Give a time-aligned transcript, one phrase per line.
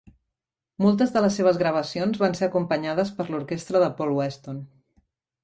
[0.85, 4.67] Moltes de les seves gravacions van ser acompanyades per l'orquestra de Paul Weston.